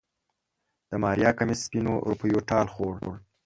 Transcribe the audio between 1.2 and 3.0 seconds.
کميس سپينو روپيو ټال خوړ.